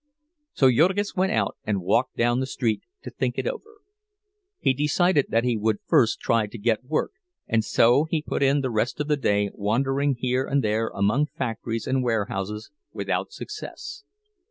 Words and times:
So 0.53 0.71
Jurgis 0.71 1.15
went 1.15 1.31
out, 1.31 1.57
and 1.63 1.83
walked 1.83 2.17
down 2.17 2.39
the 2.39 2.47
street 2.47 2.81
to 3.03 3.11
think 3.11 3.37
it 3.37 3.45
over. 3.45 3.81
He 4.59 4.73
decided 4.73 5.27
that 5.29 5.43
he 5.43 5.55
would 5.55 5.77
first 5.85 6.19
try 6.19 6.47
to 6.47 6.57
get 6.57 6.83
work, 6.83 7.11
and 7.47 7.63
so 7.63 8.05
he 8.05 8.23
put 8.23 8.41
in 8.41 8.61
the 8.61 8.71
rest 8.71 8.99
of 8.99 9.07
the 9.07 9.15
day 9.15 9.51
wandering 9.53 10.15
here 10.17 10.47
and 10.47 10.63
there 10.63 10.87
among 10.87 11.27
factories 11.27 11.85
and 11.85 12.01
warehouses 12.03 12.71
without 12.91 13.31
success. 13.31 14.03